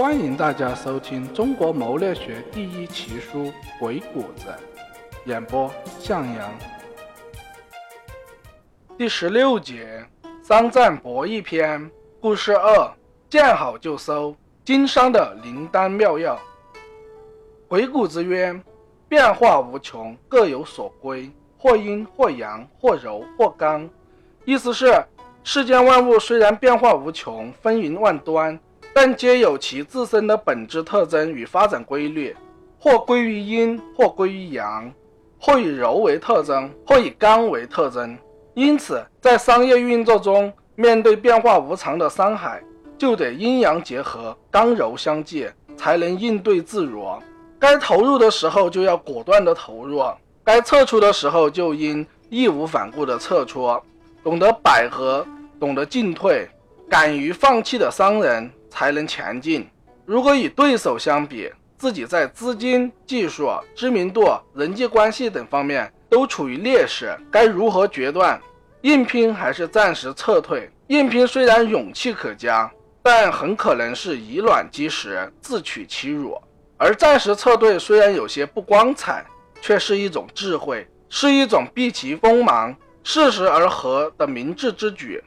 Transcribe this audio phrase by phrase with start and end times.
[0.00, 3.44] 欢迎大家收听中国谋略学第一奇书
[3.78, 4.46] 《鬼谷子》，
[5.26, 6.50] 演播向阳。
[8.96, 10.02] 第十六节，
[10.42, 12.90] 商战博弈篇，故事二：
[13.28, 14.34] 见好就收，
[14.64, 16.40] 经商的灵丹妙药。
[17.68, 18.58] 鬼谷子曰
[19.06, 23.86] ：“变化无穷，各有所归，或阴或阳，或柔或刚。”
[24.46, 25.04] 意思是，
[25.44, 28.58] 世间万物虽然变化无穷，风云万端。
[28.92, 32.36] 但皆有其自身的本质特征与发展规律，
[32.78, 34.92] 或归于阴，或归于阳，
[35.38, 38.18] 或以柔为特征，或以刚为特征。
[38.54, 42.62] 因此，在商业运作中，面对变化无常的山海，
[42.98, 47.06] 就得阴阳结合，刚柔相济，才能应对自如。
[47.58, 50.02] 该投入的时候就要果断的投入，
[50.42, 53.70] 该撤出的时候就应义无反顾的撤出。
[54.24, 55.24] 懂得百合，
[55.58, 56.48] 懂得进退，
[56.88, 58.50] 敢于放弃的商人。
[58.70, 59.68] 才能前进。
[60.06, 68.40] 如果与对手相比，自己在资金、技术、知名度、人际关系等方面都处于劣势，该如何决断？
[68.82, 70.70] 硬拼还是暂时撤退？
[70.88, 72.70] 硬拼虽然勇气可嘉，
[73.02, 76.32] 但很可能是以卵击石，自取其辱；
[76.76, 79.24] 而暂时撤退虽然有些不光彩，
[79.60, 85.22] 却是一种智慧，是一种避其锋芒、适时而和的明智之举。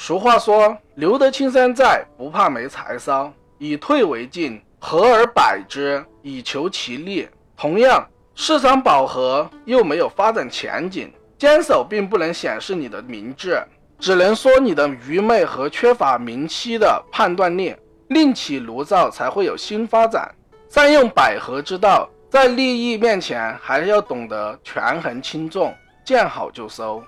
[0.00, 7.28] 俗话说：“留得青山在，不怕没柴烧。”以退为进，和而百之，以求其利。
[7.56, 13.60] 同样，市场饱和又没有发展前景，坚守并不能显示你的明智，
[13.98, 17.74] 只能说你的愚昧和缺乏明晰的判断力。
[18.06, 20.32] 另起炉灶，才会有新发展。
[20.68, 27.02] 善用百合之道，在利益面前，还是要懂得权衡轻重，见好就收。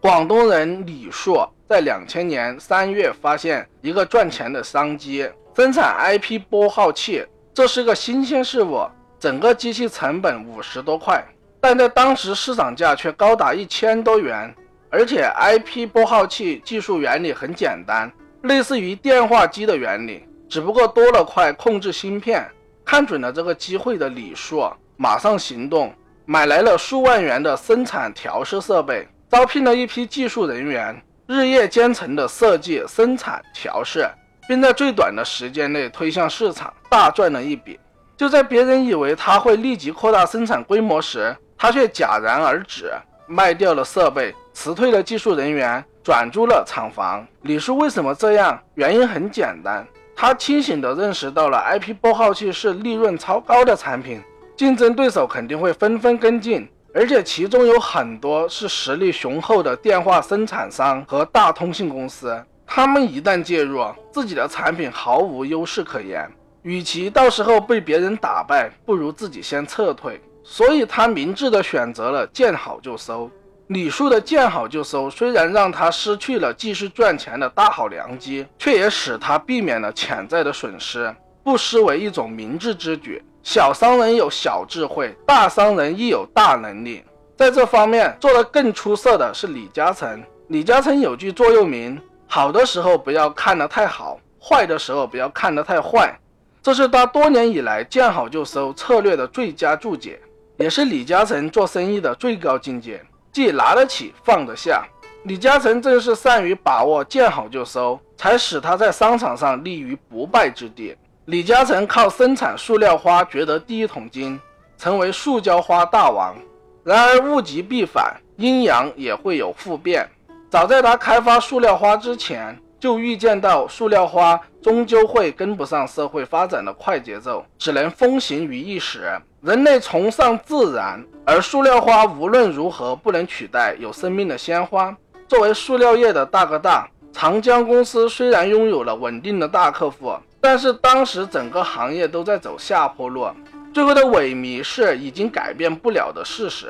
[0.00, 7.24] 广东人李硕在两千年三月发现一个赚钱的商机，生产 IP 拨号器。
[7.54, 8.86] 这是个新鲜事物，
[9.18, 11.24] 整个机器成本五十多块，
[11.60, 14.54] 但在当时市场价却高达一千多元。
[14.90, 18.10] 而且 IP 拨号器技术原理很简单，
[18.42, 22.46] 类似于电话机的原理，只不过多了块控制芯片。
[22.84, 25.92] 看准了这个机会的李硕马上行动，
[26.26, 29.08] 买来了数万元的生产调试设备。
[29.28, 34.08] 招聘了一批技术人员，日夜兼程的设计、生产、调试，
[34.46, 37.78] 并在最短的时间内推向市场，大赚了一笔。
[38.16, 42.92] 就在别人以为他会立即扩大生产规模时，他却戛然而止，
[43.26, 47.26] 卖掉了设备，辞退了技术人员，转租了厂房。
[47.42, 48.58] 李叔为什么这样？
[48.74, 54.22] 原因很简单，他清醒地认识到了 IP 拨号器是利润超高的产品，
[54.56, 56.66] 竞争对手肯定会纷纷跟进。
[56.96, 66.26] 而且其中有很多是实力雄厚的电话生产商和大通信公司，他们一旦介入，自己的产品毫无优势可言。
[66.62, 70.18] 与其到时候被别人打败，不如自己先撤退。
[70.42, 73.30] 所以他明智的选择了见好就收。
[73.66, 81.14] 李树的见好就收，虽然让他失去了继续赚钱的大好良机，却也使他避免了潜在的损失，
[81.44, 83.22] 不失为一种明智之举。
[83.46, 87.04] 小商人有小智慧，大商人亦有大能力。
[87.36, 90.20] 在这方面做得更出色的是李嘉诚。
[90.48, 91.96] 李嘉诚有句座右铭：
[92.26, 96.12] 好的时候不要看得太好，坏的时候不要看得太坏。
[96.60, 100.18] 这是他多年以来见好就收策略的最佳注解，
[100.56, 104.84] 也是李嘉诚做生意的最高境界，既拿得起放得下。
[105.22, 110.96] 李嘉诚正是善于把握见好就收，才使他在商场上立于不败之地。
[111.26, 114.40] 李嘉诚靠生产塑料花掘得第一桶金，
[114.78, 116.36] 成为塑胶花大王。
[116.84, 120.08] 然而物极必反，阴阳也会有复变。
[120.48, 129.10] 早在他开发塑料花之前，就预见到塑料花终究会跟不上社会发展的快节奏，只能风行于一时。
[129.40, 134.96] 人类崇尚自然，而塑料花无论如何不能取代有生命的鲜花。
[135.26, 140.14] 作为塑料业的大哥大，长江公司虽然拥有了稳定的大客户。
[140.48, 143.28] 但是当时整个行业都在走下坡路，
[143.74, 146.68] 最后的萎靡是已经改变不了的事实。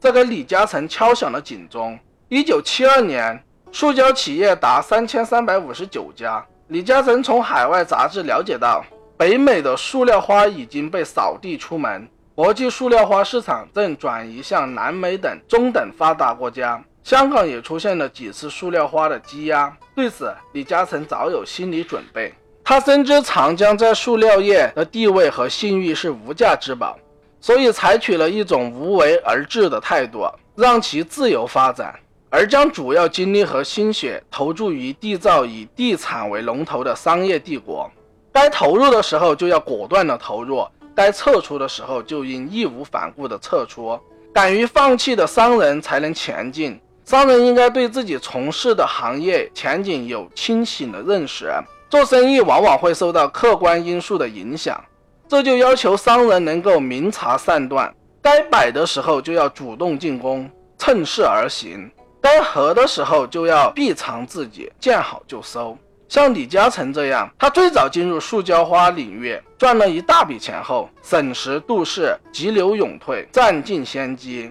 [0.00, 1.98] 这给李嘉诚敲响了警钟。
[2.30, 3.38] 一九七二年，
[3.70, 6.42] 塑胶企业达三千三百五十九家。
[6.68, 8.82] 李嘉诚从海外杂志了解到，
[9.18, 16.82] 北美的塑料花已经被扫地出门，国际塑料花市场正转移向南美等中等发达国家。
[17.04, 19.70] 香港也出现了几次塑料花的积压。
[19.94, 22.32] 对此，李嘉诚早有心理准备。
[22.68, 26.98] 他深知长江在塑料业的地位和信誉是无价之宝，
[27.40, 31.98] 所以采取了一种无为而治的态度，让其自由发展，
[32.28, 37.90] 而将主要精力和心血投注于缔造以地产为龙头的商业帝国。
[38.30, 40.62] 该投入的时候就要果断的投入，
[40.94, 43.98] 该撤出的时候就应义无反顾的撤出。
[44.34, 46.78] 敢于放弃的商人才能前进。
[47.06, 51.50] 商人应该对自己从事的行业前景有清醒的认识。
[51.90, 54.82] 做生意往往会受到客观因素的影响，
[55.26, 61.88] 这就要求商人能够明察善断，该摆的时候就要主动进攻，趁势而行；
[62.20, 65.76] 该合的时候就要避藏自己，见好就收。
[66.08, 74.50] 像李嘉诚这样，他最早进入塑胶花领域，赚了一大笔钱后，审时度势，急流勇退，占尽先机。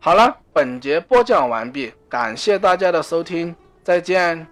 [0.00, 3.54] 好了，本节播讲完毕，感谢大家的收听，
[3.84, 4.51] 再见。